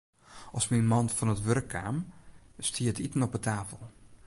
[0.57, 1.97] As myn man fan it wurk kaam,
[2.67, 3.81] stie it iten op 'e tafel.